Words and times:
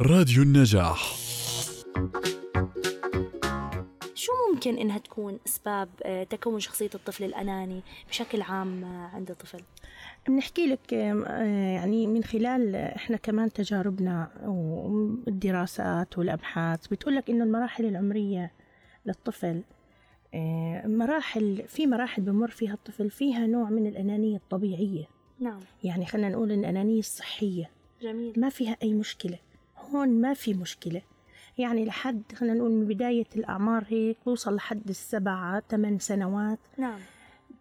راديو 0.00 0.42
النجاح. 0.42 1.16
شو 4.14 4.32
ممكن 4.52 4.78
إنها 4.78 4.98
تكون 4.98 5.38
أسباب 5.46 5.88
آه، 6.02 6.24
تكون 6.24 6.60
شخصية 6.60 6.90
الطفل 6.94 7.24
الأناني 7.24 7.82
بشكل 8.08 8.42
عام 8.42 8.84
آه، 8.84 9.08
عند 9.14 9.30
الطفل؟ 9.30 9.60
بنحكي 10.28 10.66
لك 10.66 10.94
آه، 10.94 11.44
يعني 11.74 12.06
من 12.06 12.24
خلال 12.24 12.76
إحنا 12.76 13.16
كمان 13.16 13.52
تجاربنا 13.52 14.30
والدراسات 14.44 16.18
والأبحاث 16.18 16.86
بتقول 16.86 17.16
لك 17.16 17.30
إنه 17.30 17.44
المراحل 17.44 17.84
العمرية 17.84 18.52
للطفل 19.06 19.62
مراحل 20.84 21.64
في 21.68 21.86
مراحل 21.86 22.22
بمر 22.22 22.50
فيها 22.50 22.74
الطفل 22.74 23.10
فيها 23.10 23.46
نوع 23.46 23.70
من 23.70 23.86
الأنانية 23.86 24.36
الطبيعية. 24.36 25.04
نعم. 25.40 25.60
يعني 25.84 26.06
خلينا 26.06 26.28
نقول 26.28 26.52
الأنانية 26.52 26.98
الصحية. 26.98 27.70
جميل. 28.02 28.32
ما 28.36 28.48
فيها 28.48 28.76
أي 28.82 28.94
مشكلة. 28.94 29.38
هون 29.90 30.08
ما 30.20 30.34
في 30.34 30.54
مشكلة. 30.54 31.02
يعني 31.58 31.84
لحد 31.84 32.22
خلينا 32.34 32.54
نقول 32.54 32.70
من 32.70 32.86
بداية 32.86 33.26
الأعمار 33.36 33.84
هيك 33.88 34.16
بوصل 34.26 34.54
لحد 34.54 34.88
السبع 34.88 35.60
ثمان 35.60 35.98
سنوات. 35.98 36.58
نعم. 36.78 36.98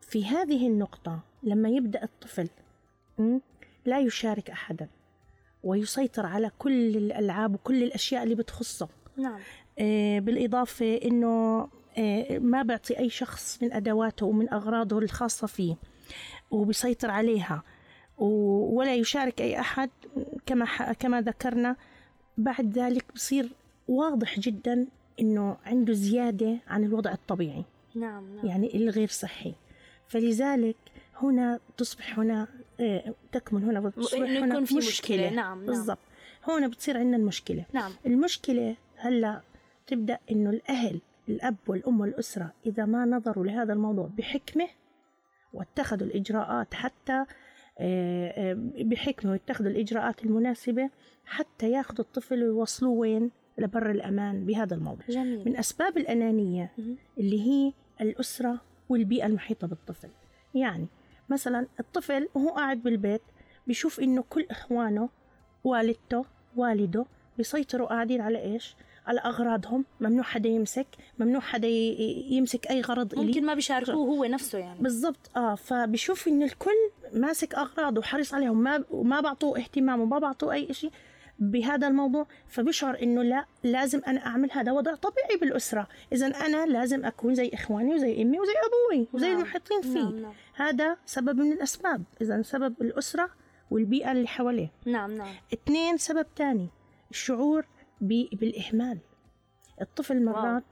في 0.01 0.25
هذه 0.25 0.67
النقطة 0.67 1.19
لما 1.43 1.69
يبدأ 1.69 2.03
الطفل 2.03 2.49
لا 3.85 3.99
يشارك 3.99 4.49
أحدا 4.49 4.87
ويسيطر 5.63 6.25
على 6.25 6.51
كل 6.59 6.97
الألعاب 6.97 7.53
وكل 7.53 7.83
الأشياء 7.83 8.23
اللي 8.23 8.35
بتخصه. 8.35 8.89
نعم. 9.17 9.39
آه، 9.79 10.19
بالإضافة 10.19 10.95
إنه 11.05 11.67
آه، 11.97 12.39
ما 12.39 12.61
بيعطي 12.61 12.99
أي 12.99 13.09
شخص 13.09 13.63
من 13.63 13.73
أدواته 13.73 14.25
ومن 14.25 14.53
أغراضه 14.53 14.99
الخاصة 14.99 15.47
فيه 15.47 15.75
وبيسيطر 16.51 17.11
عليها 17.11 17.63
ولا 18.17 18.95
يشارك 18.95 19.41
أي 19.41 19.59
أحد 19.59 19.89
كما 20.45 20.93
كما 20.93 21.21
ذكرنا. 21.21 21.75
بعد 22.37 22.77
ذلك 22.79 23.05
بصير 23.15 23.49
واضح 23.87 24.39
جدا 24.39 24.87
إنه 25.19 25.57
عنده 25.65 25.93
زيادة 25.93 26.57
عن 26.67 26.83
الوضع 26.83 27.11
الطبيعي. 27.11 27.63
نعم 27.95 28.35
نعم. 28.35 28.45
يعني 28.45 28.75
الغير 28.75 29.07
صحي. 29.07 29.53
فلذلك 30.07 30.75
هنا 31.21 31.59
تصبح 31.77 32.19
هنا 32.19 32.47
آه، 32.79 33.13
تكمن 33.31 33.63
هنا 33.63 33.79
بتصبح 33.79 34.19
هنا 34.19 34.47
يكون 34.47 34.65
في 34.65 34.75
مشكلة, 34.75 34.77
مشكلة، 34.77 35.29
نعم، 35.29 35.57
نعم. 35.57 35.65
بالضبط. 35.65 35.99
هنا 36.47 36.67
بتصير 36.67 36.97
عندنا 36.97 37.17
المشكلة. 37.17 37.65
نعم. 37.73 37.91
المشكلة 38.05 38.75
هلا 38.97 39.41
تبدأ 39.87 40.19
إنه 40.31 40.49
الأهل 40.49 41.01
الأب 41.29 41.55
والأم 41.67 42.01
والأسرة 42.01 42.53
إذا 42.65 42.85
ما 42.85 43.05
نظروا 43.05 43.45
لهذا 43.45 43.73
الموضوع 43.73 44.09
بحكمة 44.17 44.67
واتخذوا 45.53 46.07
الإجراءات 46.07 46.73
حتى 46.73 47.25
بحكمة 48.83 49.31
واتخذوا 49.31 49.71
الإجراءات 49.71 50.23
المناسبة 50.23 50.89
حتى 51.25 51.71
ياخذوا 51.71 52.05
الطفل 52.05 52.43
ويوصلوه 52.43 52.91
وين؟ 52.91 53.31
لبر 53.57 53.91
الأمان 53.91 54.45
بهذا 54.45 54.75
الموضوع 54.75 55.05
جميل. 55.09 55.43
من 55.45 55.57
أسباب 55.57 55.97
الأنانية. 55.97 56.71
اللي 57.17 57.41
هي 57.41 57.73
الأسرة 58.01 58.61
والبيئة 58.89 59.25
المحيطة 59.25 59.67
بالطفل. 59.67 60.09
يعني 60.55 60.87
مثلا 61.29 61.67
الطفل 61.79 62.29
وهو 62.35 62.49
قاعد 62.49 62.83
بالبيت 62.83 63.21
بيشوف 63.67 63.99
إنه 63.99 64.23
كل 64.29 64.45
إخوانه 64.51 65.09
والدته 65.63 66.25
والده 66.55 67.05
بيسيطروا 67.37 67.87
قاعدين 67.87 68.21
على 68.21 68.41
إيش؟ 68.41 68.75
على 69.05 69.19
أغراضهم. 69.19 69.85
ممنوع 69.99 70.23
حدا 70.23 70.49
يمسك 70.49 70.87
ممنوع 71.19 71.41
حدا 71.41 71.67
يمسك 71.67 72.71
أي 72.71 72.81
غرض 72.81 73.13
إلي. 73.13 73.25
ممكن 73.25 73.45
ما 73.45 73.53
بيشاركوه 73.53 73.95
هو 73.95 74.25
نفسه 74.25 74.59
يعني. 74.59 74.79
بالضبط. 74.79 75.37
آه 75.37 75.55
فبشوف 75.55 76.27
إن 76.27 76.43
الكل 76.43 76.91
ماسك 77.13 77.55
أغراض 77.55 77.97
وحريص 77.97 78.33
عليهم 78.33 78.63
ما 78.63 78.83
وما 78.91 79.21
بعطوه 79.21 79.57
اهتمام 79.59 79.99
وما 80.01 80.19
بعطوه 80.19 80.53
أي 80.53 80.73
شيء 80.73 80.91
بهذا 81.39 81.87
الموضوع 81.87 82.27
فبشعر 82.47 83.01
إنه 83.01 83.23
لا 83.23 83.45
لازم 83.63 84.01
أنا 84.07 84.25
أعمل 84.25 84.49
هذا 84.51 84.71
وضع 84.71 84.95
طبيعي 84.95 85.37
بالأسرة. 85.41 85.87
اذا 86.11 86.27
أنا 86.27 86.65
لازم 86.65 87.05
أكون 87.05 87.35
زي 87.35 87.51
إخواني 87.53 87.93
وزي 87.95 88.21
أمي 88.21 88.39
وزي 88.39 88.51
أبوي 88.51 89.07
وزي 89.13 89.27
نعم. 89.27 89.37
المحيطين 89.37 89.81
فيه. 89.81 90.03
نعم. 90.03 90.19
نعم 90.19 90.33
هذا 90.55 90.97
سبب 91.05 91.37
من 91.39 91.51
الأسباب. 91.51 92.03
اذا 92.21 92.41
سبب 92.41 92.81
الأسرة 92.81 93.29
والبيئة 93.71 94.11
اللي 94.11 94.27
حواليه. 94.27 94.71
نعم 94.85 95.11
نعم. 95.17 95.33
اثنين 95.53 95.97
سبب 95.97 96.25
تاني 96.35 96.69
الشعور 97.11 97.65
ب- 98.01 98.35
بالإهمال. 98.35 98.99
الطفل 99.81 100.23
مرات 100.25 100.63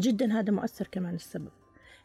جدا 0.00 0.32
هذا 0.40 0.52
مؤثر 0.52 0.86
كمان 0.92 1.14
السبب. 1.14 1.50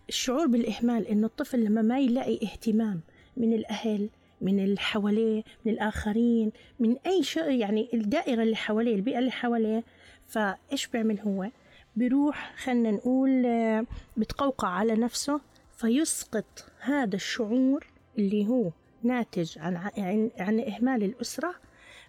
الشعور 0.09 0.47
بالإهمال 0.47 1.07
إنه 1.07 1.27
الطفل 1.27 1.59
لما 1.63 1.81
ما 1.81 1.99
يلاقي 1.99 2.39
اهتمام 2.43 3.01
من 3.37 3.53
الأهل 3.53 4.09
من 4.41 4.59
اللي 4.59 4.79
حواليه 4.79 5.43
من 5.65 5.71
الآخرين 5.71 6.51
من 6.79 6.95
أي 7.05 7.23
شيء 7.23 7.51
يعني 7.51 7.89
الدائرة 7.93 8.43
اللي 8.43 8.55
حواليه 8.55 8.95
البيئة 8.95 9.19
اللي 9.19 9.31
حواليه. 9.31 9.83
فإيش 10.27 10.87
بيعمل 10.87 11.19
هو؟ 11.19 11.49
بيروح 11.95 12.53
خلينا 12.57 12.91
نقول 12.91 13.45
آه، 13.45 13.85
بتقوقع 14.17 14.67
على 14.67 14.93
نفسه 14.93 15.41
فيسقط 15.77 16.65
هذا 16.79 17.15
الشعور 17.15 17.87
اللي 18.17 18.47
هو 18.47 18.71
ناتج 19.03 19.59
عن 19.59 19.75
عن, 19.97 20.31
عن 20.39 20.59
إهمال 20.59 21.03
الأسرة 21.03 21.55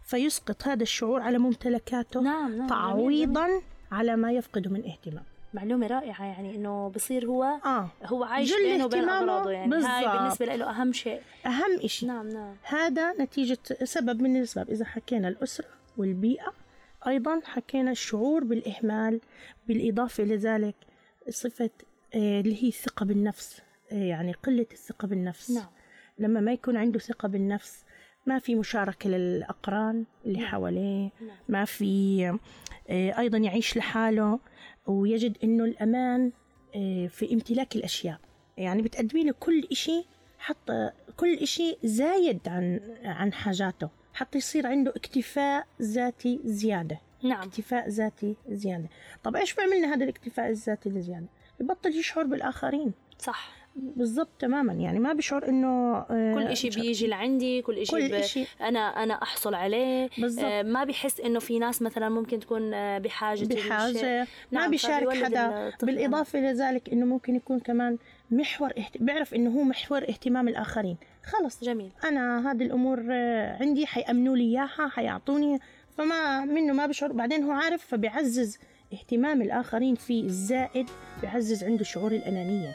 فيسقط 0.03 0.69
هذا 0.69 0.83
الشعور 0.83 1.21
على 1.21 1.39
ممتلكاته. 1.39 2.21
نعم 2.21 2.57
نعم 2.59 2.69
تعويضا 2.69 3.49
على 3.93 4.17
ما 4.17 4.33
يفقده 4.33 4.71
من 4.71 4.85
اهتمام. 4.85 5.25
معلومة 5.55 5.87
رائعة 5.87 6.25
يعني 6.25 6.57
إنه 6.57 6.89
بصير 6.89 7.27
هو 7.27 7.45
آه. 7.45 7.91
هو 8.05 8.25
عايش 8.25 8.53
بينه 8.57 8.85
وبين 8.85 9.09
أغراضه 9.09 9.51
يعني. 9.51 9.75
هاي 9.75 9.81
بالضبط. 9.81 10.19
بالنسبة 10.19 10.55
له 10.55 10.71
أهم 10.71 10.93
شيء. 10.93 11.21
أهم 11.47 11.81
إشي. 11.85 12.07
نعم 12.07 12.29
نعم. 12.29 12.55
هذا 12.63 13.13
نتيجة 13.13 13.59
سبب 13.85 14.23
من 14.23 14.37
الأسباب. 14.37 14.71
إذا 14.71 14.85
حكينا 14.85 15.29
الأسرة 15.29 15.69
والبيئة 15.97 16.53
أيضا 17.07 17.41
حكينا 17.45 17.91
الشعور 17.91 18.45
بالإهمال 18.45 19.21
بالإضافة 19.69 20.25
لذلك 20.25 20.75
صفة 21.29 21.71
آه، 22.15 22.41
اللي 22.41 22.65
هي 22.65 22.69
الثقة 22.69 23.07
بالنفس 23.07 23.61
آه، 23.93 23.95
يعني 23.95 24.33
قلة 24.33 24.67
الثقة 24.73 25.09
بالنفس. 25.09 25.51
نعم. 25.51 25.67
لما 26.19 26.41
ما 26.41 26.53
يكون 26.53 26.77
عنده 26.77 26.99
ثقة 26.99 27.29
بالنفس 27.29 27.85
ما 28.27 28.39
في 28.39 28.55
مشاركة 28.55 29.11
للأقران 29.11 30.05
اللي 30.27 30.39
نعم. 30.39 30.49
حواليه 30.49 31.11
نعم. 31.21 31.37
ما 31.49 31.65
في 31.65 32.25
آه، 32.29 32.39
أيضا 32.91 33.39
يعيش 33.39 33.77
لحاله 33.77 34.41
ويجد 34.87 35.39
أنه 35.45 35.65
الأمان 35.65 36.33
آه، 36.77 37.07
في 37.07 37.35
امتلاك 37.35 37.77
الأشياء. 37.77 38.21
يعني 38.57 38.83
بتقدمي 38.83 39.25
له 39.25 39.35
كل 39.41 39.69
إشي 39.73 40.05
حتى 40.39 40.91
كل 41.17 41.35
إشي 41.35 41.77
زايد 41.85 42.49
عن 42.49 42.81
عن 43.05 43.33
حاجاته. 43.33 43.89
حتى 44.15 44.39
يصير 44.39 44.67
عنده 44.67 44.91
اكتفاء 44.97 45.67
ذاتي 45.83 46.41
زيادة. 46.45 47.01
نعم. 47.23 47.49
اكتفاء 47.49 47.89
ذاتي 47.89 48.37
زيادة. 48.49 48.89
طب 49.25 49.37
إيش 49.37 49.55
بيعملنا 49.55 49.95
هذا 49.95 50.05
الاكتفاء 50.05 50.51
الذاتي 50.51 50.89
الزيادة 50.89 51.27
ببطل 51.61 51.91
يشعر 51.91 52.25
بالآخرين. 52.25 52.93
صح. 53.19 53.58
بالضبط 53.97 54.29
تماما. 54.39 54.73
يعني 54.73 54.99
ما 54.99 55.13
بشعر 55.13 55.49
إنه 55.49 55.97
آه، 55.97 56.35
كل 56.35 56.43
إشي 56.43 56.71
بيجي 56.71 57.07
لعندي 57.07 57.63
كل 57.63 57.79
إشي, 57.79 57.93
كل. 57.93 58.15
إشي. 58.15 58.45
أنا 58.61 58.79
أنا 58.79 59.15
أحصل 59.15 59.55
عليه. 59.55 60.11
بالضبط. 60.19 60.45
آه 60.45 60.63
ما 60.63 60.85
بحس 60.85 61.21
إنه 61.21 61.39
في 61.39 61.59
ناس 61.59 61.83
مثلا 61.83 62.09
ممكن 62.09 62.41
تكون 62.41 62.75
آه 62.75 62.99
بحاجة 62.99 63.45
للشيء. 63.45 63.69
بحاجة. 63.69 64.21
ما 64.53 64.61
نعم، 64.61 64.71
بيشارك 64.71 65.25
حدا. 65.25 65.73
بالإضافة 65.83 66.39
لذلك 66.39 66.89
إنه 66.93 67.07
ممكن 67.07 67.37
يكون 67.37 67.61
كمان 67.61 67.99
محور 68.31 68.71
اهت... 68.79 68.97
بيعرف 69.01 69.35
إنه 69.35 69.51
هو 69.51 69.63
محور 69.63 70.03
اهتمام 70.03 70.49
الآخرين. 70.49 70.97
خلص. 71.25 71.65
جميل. 71.65 71.91
أنا 72.05 72.53
هذه 72.53 72.63
الأمور 72.63 73.05
آه، 73.11 73.57
عندي 73.61 73.87
حيأمنوا 73.87 74.37
لي 74.37 74.45
إياها 74.45 74.89
حيعطوني. 74.89 75.59
فما 75.99 76.45
منه 76.45 76.73
ما 76.73 76.87
بشعر. 76.87 77.13
بعدين 77.13 77.43
هو 77.43 77.51
عارف 77.51 77.87
فبيعزز 77.87 78.59
اهتمام 78.93 79.43
الآخرين 79.43 79.95
فيه 79.95 80.25
الزائد 80.25 80.87
بيعزز 81.21 81.65
عنده 81.65 81.85
شعور 81.85 82.13
الأنانية. 82.13 82.73